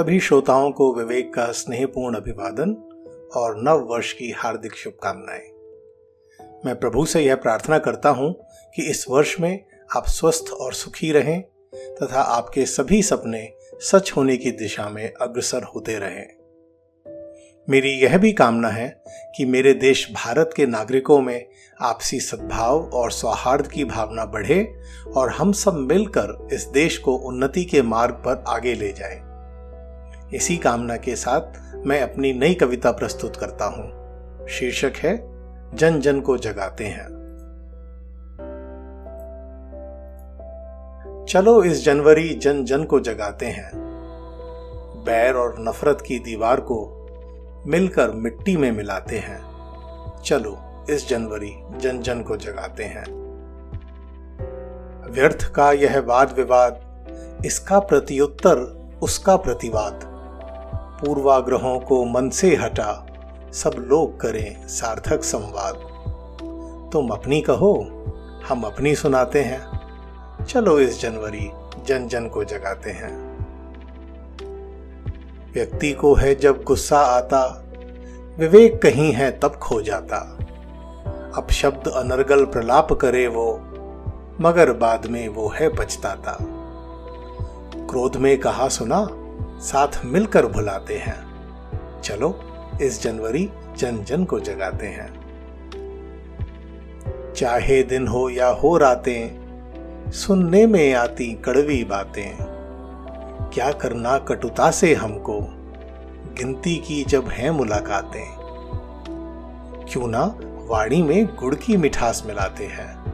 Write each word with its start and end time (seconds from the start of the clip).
सभी 0.00 0.20
श्रोताओं 0.20 0.70
को 0.70 0.94
विवेक 0.94 1.34
का 1.34 1.52
स्नेहपूर्ण 1.52 2.16
अभिवादन 2.16 2.70
और 3.36 3.62
नव 3.62 3.78
वर्ष 3.90 4.12
की 4.12 4.30
हार्दिक 4.30 4.74
शुभकामनाएँ 4.74 5.48
मैं 6.64 6.80
प्रभु 6.80 7.04
से 7.06 7.20
यह 7.20 7.34
प्रार्थना 7.34 7.78
करता 7.78 8.08
हूँ 8.08 8.32
कि 8.76 8.82
इस 8.82 9.06
वर्ष 9.10 9.40
में 9.40 9.64
आप 9.96 10.06
स्वस्थ 10.06 10.52
और 10.52 10.72
सुखी 10.72 11.12
रहें 11.12 11.42
तथा 11.74 12.20
आपके 12.20 12.66
सभी 12.66 13.02
सपने 13.02 13.52
सच 13.74 14.12
होने 14.16 14.36
की 14.36 14.50
दिशा 14.50 14.88
में 14.88 15.12
अग्रसर 15.14 15.62
होते 15.62 15.98
रहें 15.98 16.28
मेरी 17.70 17.90
यह 17.90 18.18
भी 18.18 18.32
कामना 18.32 18.68
है 18.68 19.02
कि 19.36 19.44
मेरे 19.44 19.74
देश 19.74 20.12
भारत 20.12 20.50
के 20.56 20.66
नागरिकों 20.66 21.20
में 21.20 21.46
आपसी 21.80 22.20
सद्भाव 22.20 22.90
और 22.94 23.10
सौहार्द 23.10 23.66
की 23.66 23.84
भावना 23.84 24.24
बढ़े 24.24 24.82
और 25.16 25.30
हम 25.30 25.52
सब 25.52 25.74
मिलकर 25.74 26.48
इस 26.52 26.64
देश 26.64 26.98
को 26.98 27.16
उन्नति 27.16 27.64
के 27.64 27.82
मार्ग 27.82 28.14
पर 28.14 28.44
आगे 28.48 28.74
ले 28.74 28.92
जाएँ। 28.92 29.29
इसी 30.34 30.56
कामना 30.56 30.96
के 30.96 31.16
साथ 31.16 31.74
मैं 31.86 32.02
अपनी 32.02 32.32
नई 32.32 32.54
कविता 32.54 32.90
प्रस्तुत 32.90 33.36
करता 33.36 33.64
हूँ। 33.64 34.00
शीर्षक 34.48 34.92
है, 34.96 35.30
जन 35.76 36.00
जन 36.00 36.20
को 36.20 36.38
जगाते 36.38 36.84
हैं। 36.84 37.20
चलो 41.28 41.62
इस 41.62 41.84
जनवरी 41.84 42.34
जन 42.34 42.64
जन 42.64 42.84
को 42.84 43.00
जगाते 43.00 43.46
हैं। 43.46 43.70
बैर 45.06 45.34
और 45.34 45.56
नफरत 45.58 45.98
की 46.06 46.18
दीवार 46.18 46.60
को 46.60 47.06
मिलकर 47.66 48.10
मिट्टी 48.10 48.56
में 48.56 48.72
मिलाते 48.72 49.18
हैं। 49.18 49.40
चलो 50.24 50.86
इस 50.90 51.08
जनवरी 51.08 51.56
जन 51.76 52.00
जन 52.00 52.22
को 52.22 52.36
जगाते 52.36 52.84
हैं। 52.84 53.04
व्यर्थ 55.10 55.52
का 55.52 55.72
यह 55.72 56.00
वाद 56.00 56.32
विवाद, 56.32 56.80
इसका 57.46 57.78
प्रत्युत्तर, 57.78 58.80
उसका 59.02 59.36
प्रतिवाद। 59.36 60.09
पूर्वाग्रहों 61.04 61.80
को 61.80 62.04
मन 62.04 62.30
से 62.30 62.56
हटा, 62.56 63.06
सब 63.52 63.70
लोग 63.78 64.20
करें 64.20 64.68
सार्थक 64.68 65.24
संवाद। 65.24 65.74
तुम 66.92 67.08
अपनी 67.08 67.40
कहो, 67.40 67.86
हम 68.48 68.62
अपनी 68.62 68.94
सुनाते 68.94 69.42
हैं। 69.42 69.80
चलो 70.44 70.78
इस 70.78 71.00
जनवरी, 71.00 71.50
जन 71.86 72.08
जन 72.08 72.28
को 72.28 72.44
जगाते 72.44 72.90
हैं। 72.90 73.30
व्यक्ति 75.54 75.92
को 75.92 76.14
है 76.14 76.34
जब 76.34 76.62
गुस्सा 76.62 77.00
आता, 77.00 77.64
विवेक 78.38 78.82
कहीं 78.82 79.12
है 79.12 79.30
तब 79.30 79.48
खो 79.48 79.82
जाता। 79.82 80.38
अब 81.36 81.46
शब्द 81.50 81.88
अनर्गल 81.88 82.44
प्रलाप 82.44 82.92
करे 82.92 83.26
वो, 83.26 83.60
मगर 84.40 84.72
बाद 84.72 85.06
में 85.06 85.28
वो 85.28 85.48
है 85.48 85.68
पछताता। 85.68 86.38
क्रोध 87.90 88.16
में 88.16 88.40
कहा 88.40 88.68
सुना 88.68 89.08
साथ 89.60 90.04
मिलकर 90.04 90.46
भुलाते 90.46 90.98
हैं। 90.98 91.30
चलो, 92.00 92.40
इस 92.82 93.02
जनवरी 93.02 93.50
जन 93.76 94.04
जन 94.04 94.24
को 94.24 94.40
जगाते 94.40 94.86
हैं। 94.86 95.20
चाहे 97.36 97.82
दिन 97.82 98.08
हो 98.08 98.30
या 98.30 98.48
हो 98.48 98.76
रातें, 98.76 99.40
सुनने 100.10 100.66
में 100.66 100.94
आती 100.94 101.42
कड़वी 101.44 101.84
बातें। 101.84 102.36
क्या 103.54 103.72
करना 103.72 104.18
कटुता 104.18 104.70
से 104.70 104.94
हमको, 104.94 105.40
गिनती 106.36 106.76
की 106.76 107.04
जब 107.04 107.28
है 107.28 107.50
मुलाकातें। 107.50 108.26
क्यों 109.92 110.08
ना 110.08 110.34
वाणी 110.42 111.02
में 111.02 111.36
गुड़ 111.36 111.54
की 111.54 111.76
मिठास 111.76 112.22
मिलाते 112.26 112.64
हैं। 112.66 113.04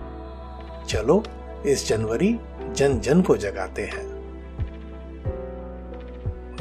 चलो, 0.89 1.23
इस 1.67 1.89
जनवरी 1.89 2.39
जन 2.73 3.01
जन 3.01 3.23
को 3.23 3.37
जगाते 3.37 3.83
हैं। 3.83 4.16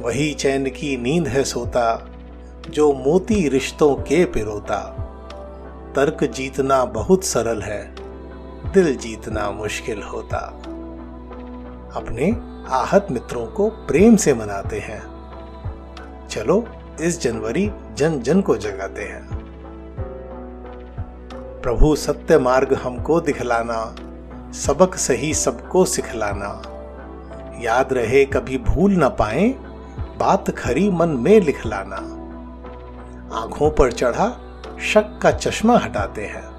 वही 0.06 0.34
चैन 0.34 0.66
की 0.70 0.98
नींद 0.98 1.28
है 1.28 1.44
सोता, 1.44 2.10
जो 2.70 2.94
मोती 2.94 3.50
रिश्तों 3.50 3.96
के 3.96 4.26
पिरोता। 4.26 4.80
तर्क 5.96 6.24
जीतना 6.24 6.86
बहुत 6.86 7.24
सरल 7.24 7.62
है, 7.62 7.96
दिल 8.74 8.98
जीतना 8.98 9.52
मुश्किल 9.52 10.02
होता। 10.02 10.38
अपने 11.96 12.32
आहत 12.70 13.08
मित्रों 13.12 13.46
को 13.46 13.70
प्रेम 13.70 14.16
से 14.16 14.34
मनाते 14.34 14.80
हैं। 14.80 15.04
चलो, 16.28 16.68
इस 17.02 17.22
जनवरी 17.22 17.72
जन 17.94 18.20
जन 18.20 18.42
को 18.42 18.58
जगाते 18.58 19.02
हैं। 19.02 19.28
प्रभु, 21.62 21.96
सत्य 21.96 22.38
मार्ग 22.38 22.74
हमको 22.74 23.22
दिखलाना, 23.22 23.96
सबक 24.54 24.96
सही 24.96 25.34
सबको 25.34 25.86
सिखलाना। 25.86 26.62
याद 27.62 27.94
रहे, 27.94 28.26
कभी 28.26 28.58
भूल 28.58 28.92
ना 28.92 29.10
पाए 29.10 29.56
बात 30.18 30.52
खरी 30.52 30.92
मन 30.92 31.10
में 31.10 31.42
लिख 31.42 31.66
लाना। 31.66 31.96
आँखों 33.36 33.72
पर 33.72 33.92
चढ़ा, 33.92 34.40
शक 34.82 35.20
का 35.22 35.32
चश्मा 35.32 35.78
हटाते 35.78 36.26
हैं। 36.26 36.56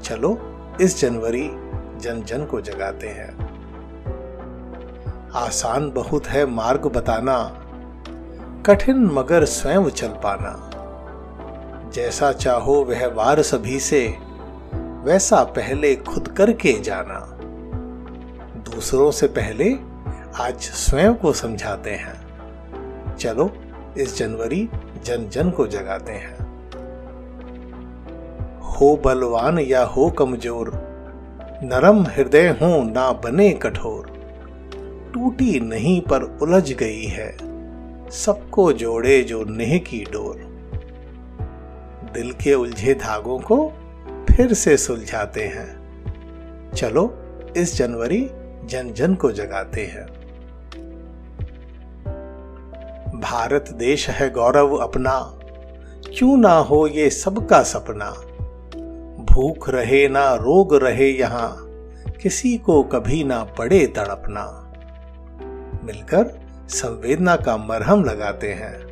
चलो, 0.00 0.38
इस 0.80 1.00
जनवरी 1.00 1.50
जन 1.98 2.22
जन 2.22 2.44
को 2.44 2.60
जगाते 2.60 3.08
हैं। 3.08 3.50
आसान 5.34 5.90
बहुत 5.90 6.26
है 6.26 6.46
मार्ग 6.46 6.86
बताना, 6.86 7.56
कठिन 8.66 9.04
मगर 9.04 9.44
स्वयं 9.44 9.88
चल 9.88 10.08
पाना। 10.08 10.70
जैसा 11.90 12.32
चाहो 12.32 12.74
वह 12.74 13.06
वार 13.06 13.42
सभी 13.42 13.80
से, 13.80 14.16
वैसा 15.04 15.44
पहले 15.44 15.96
खुद 15.96 16.28
करके 16.28 16.80
जाना। 16.80 17.36
दूसरों 18.60 19.10
से 19.10 19.26
पहले 19.26 19.74
आज 20.42 20.60
स्वयं 20.60 21.14
को 21.14 21.32
समझाते 21.32 21.90
हैं। 21.90 22.29
चलो, 23.20 23.50
इस 23.98 24.16
जनवरी 24.18 24.68
जन 25.04 25.28
जन 25.28 25.50
को 25.50 25.66
जगाते 25.66 26.12
हैं। 26.12 26.38
हो 28.60 29.00
बलवान 29.04 29.58
या 29.58 29.82
हो 29.84 30.10
कमज़ोर, 30.10 30.70
नरम 31.62 32.02
हृदय 32.02 32.48
हो 32.48 32.82
ना 32.82 33.12
बने 33.12 33.50
कठोर। 33.52 34.06
टूटी 35.14 35.60
नहीं 35.60 36.00
पर 36.00 36.22
उलझ 36.42 36.72
गई 36.72 37.04
है, 37.04 37.30
सबको 38.10 38.72
जोड़े 38.72 39.22
जो 39.22 39.44
नेह 39.44 39.78
की 39.78 40.04
डोर। 40.12 40.36
दिल 42.14 42.32
के 42.32 42.54
उलझे 42.54 42.94
धागों 42.94 43.38
को 43.38 43.72
फिर 44.30 44.52
से 44.54 44.76
सुलझाते 44.76 45.44
हैं। 45.44 46.72
चलो, 46.76 47.04
इस 47.56 47.76
जनवरी 47.76 48.30
जन 48.64 48.92
जन 48.92 49.14
को 49.14 49.32
जगाते 49.32 49.86
हैं। 49.86 50.19
भारत 53.14 53.70
देश 53.72 54.10
है 54.10 54.30
गौरव 54.30 54.74
अपना। 54.74 55.38
क्यों 56.18 56.36
ना 56.36 56.52
हो 56.52 56.86
ये 56.86 57.10
सबका 57.10 57.62
सपना? 57.62 58.10
भूख 59.24 59.68
रहे 59.68 60.08
ना 60.08 60.34
रोग 60.34 60.74
रहे 60.74 61.10
यहाँ, 61.10 61.56
किसी 62.22 62.58
को 62.58 62.82
कभी 62.82 63.24
ना 63.24 63.44
पड़े 63.44 63.86
तड़पना। 63.86 64.72
मिलकर 65.84 66.40
संवेदना 66.68 67.36
का 67.36 67.56
मरहम 67.56 68.04
लगाते 68.04 68.52
हैं। 68.52 68.90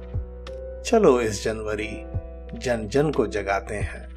चलो 0.82 1.20
इस 1.20 1.44
जनवरी, 1.44 2.04
जन 2.58 2.88
जन 2.88 3.10
को 3.10 3.26
जगाते 3.26 3.74
हैं। 3.74 4.08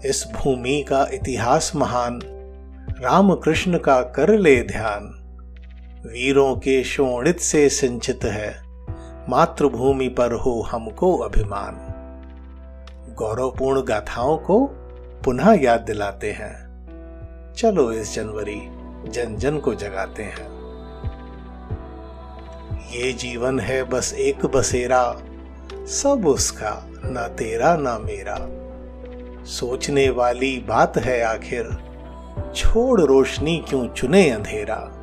इस 0.00 0.28
भूमि 0.32 0.84
का 0.88 1.06
इतिहास 1.12 1.72
महान 1.76 2.20
राम 3.00 3.34
कृष्ण 3.34 3.78
का 3.78 4.02
कर 4.02 4.38
ले 4.38 4.62
ध्यान। 4.62 5.21
वीरों 6.06 6.56
के 6.56 6.84
शोणित 6.84 7.40
से 7.40 7.68
सिंचित 7.68 8.20
है। 8.24 8.62
मातृभूमि 9.28 10.08
पर 10.08 10.32
हो 10.32 10.62
हमको 10.62 11.16
अभिमान। 11.16 11.76
गौरवपूर्ण 13.14 13.82
गाथाओं 13.82 14.38
को 14.38 14.66
पुनः 15.24 15.52
याद 15.60 15.80
दिलाते 15.80 16.32
हैं। 16.32 16.72
चलो 17.56 17.92
इस 17.92 18.14
जनवरी 18.14 18.60
जन 19.10 19.36
जन 19.36 19.58
को 19.58 19.74
जगाते 19.74 20.22
हैं। 20.22 20.48
ये 22.90 23.12
जीवन 23.12 23.60
है 23.60 23.82
बस 23.82 24.14
एक 24.14 24.46
बसेरा, 24.46 25.22
सब 25.86 26.22
उसका, 26.26 26.88
ना 27.04 27.28
तेरा 27.28 27.76
ना 27.76 27.98
मेरा। 27.98 28.38
सोचने 29.44 30.10
वाली 30.10 30.58
बात 30.68 30.98
है 30.98 31.22
आखिर, 31.22 31.70
छोड़ 32.56 33.00
रोशनी 33.00 33.64
क्यों 33.68 33.88
चुने 33.88 34.30
अंधेरा? 34.30 34.98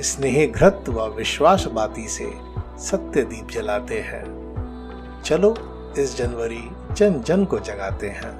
स्नेह 0.00 0.46
घृत 0.46 0.84
व 0.88 1.04
विश्वास 1.06 1.64
बाती 1.64 2.08
से 2.08 2.32
सत्य 2.78 3.22
दीप 3.22 3.48
जलाते 3.50 4.00
हैं। 4.00 4.24
चलो, 5.24 5.54
इस 5.98 6.16
जनवरी 6.16 6.70
जन 6.92 7.20
जन 7.20 7.44
को 7.44 7.58
जगाते 7.58 8.08
हैं। 8.08 8.32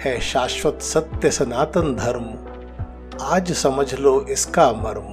है 0.00 0.20
शाश्वत 0.20 0.78
सत्य 0.82 1.30
सनातन 1.30 1.94
धर्म, 1.94 2.26
आज 3.22 3.52
समझ 3.52 3.94
लो 3.94 4.20
इसका 4.20 4.72
मर्म। 4.72 5.12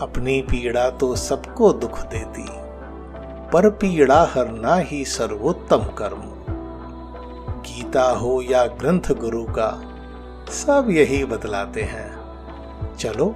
अपनी 0.00 0.40
पीड़ा 0.42 0.90
तो 0.90 1.14
सबको 1.16 1.72
दुख 1.72 2.00
देती, 2.00 2.46
पर 3.52 3.70
पीड़ा 3.70 4.22
हरना 4.24 4.74
ही 4.76 5.04
सर्वोत्तम 5.04 5.82
कर्म। 5.98 6.22
गीता 7.62 8.10
हो 8.10 8.42
या 8.42 8.66
ग्रंथ 8.66 9.12
गुरु 9.12 9.44
का, 9.44 9.70
सब 10.50 10.86
यही 10.90 11.24
बतलाते 11.24 11.82
हैं। 11.82 12.16
चलो 12.96 13.34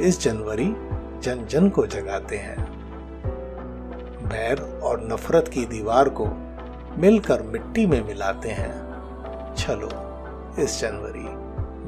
इस 0.00 0.20
जनवरी 0.20 0.76
जन 1.20 1.46
जन 1.50 1.68
को 1.68 1.86
जगाते 1.86 2.36
हैं। 2.36 2.66
बैर 4.28 4.80
और 4.82 5.08
नफरत 5.12 5.48
की 5.48 5.64
दीवार 5.64 6.08
को 6.08 6.26
मिलकर 6.98 7.42
मिट्टी 7.42 7.86
में 7.86 8.06
मिलाते 8.06 8.48
हैं। 8.48 8.74
चलो, 9.54 9.88
इस 10.62 10.80
जनवरी 10.80 11.26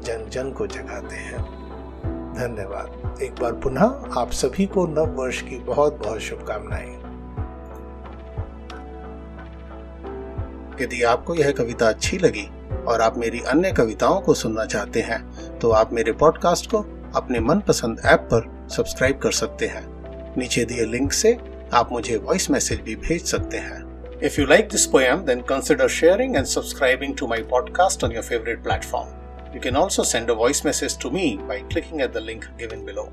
जन 0.01 0.29
जन 0.29 0.51
को 0.51 0.67
जगाते 0.67 1.15
हैं। 1.15 1.37
धन्यवाद। 2.33 3.21
एक 3.21 3.35
बार 3.41 3.53
पुनः 3.53 4.03
आप 4.17 4.31
सभी 4.31 4.65
को 4.65 4.87
नव 4.87 5.05
वर्ष 5.05 5.41
की 5.41 5.59
बहुत 5.59 5.95
बहुत 5.95 6.19
शुभकामनाएँ। 6.19 6.95
यदि 10.81 11.03
आपको 11.03 11.35
यह 11.35 11.51
कविता 11.51 11.89
अच्छी 11.89 12.17
लगी 12.17 12.51
और 12.87 13.01
आप 13.01 13.17
मेरी 13.17 13.39
अन्य 13.39 13.71
कविताओं 13.71 14.21
को 14.21 14.33
सुनना 14.33 14.65
चाहते 14.65 15.01
हैं 15.01 15.49
तो 15.59 15.71
आप 15.71 15.93
मेरे 15.93 16.11
पॉडकास्ट 16.11 16.71
को 16.71 16.98
अपने 17.15 17.39
मन 17.39 17.59
पसंद 17.59 18.01
ऐप 18.05 18.19
पर 18.33 18.67
सब्सक्राइब 18.75 19.19
कर 19.19 19.31
सकते 19.31 19.67
हैं। 19.67 19.85
नीचे 20.37 20.65
दिए 20.65 20.85
लिंक 20.85 21.13
से 21.13 21.37
आप 21.73 21.91
मुझे 21.91 22.17
वॉइस 22.17 22.49
मैसेज 22.51 22.81
भी 22.81 22.95
भेज 22.95 23.25
सकते 23.25 23.57
हैं। 23.57 23.87
If 24.23 24.41
you 24.41 24.47
like 24.47 24.69
this 24.69 24.85
poem 24.85 25.17
then 25.17 25.41
consider 25.41 25.87
sharing 25.87 26.35
and 26.35 26.45
subscribing 26.45 27.17
to 27.17 27.27
my 27.27 27.43
podcast 27.43 28.03
on 28.03 28.11
your 28.11 28.23
favourite 28.23 28.63
platform 28.63 29.55
you 29.55 29.61
can 29.61 29.75
also 29.75 30.03
send 30.03 30.29
a 30.29 30.33
voice 30.33 30.65
message 30.65 30.99
to 31.01 31.11
me 31.11 31.37
by 31.41 31.57
clicking 31.57 32.01
at 32.01 32.13
the 32.13 32.17
link 32.17 32.45
given 32.57 32.85
below 32.85 33.09